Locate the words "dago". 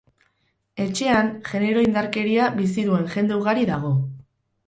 3.73-3.93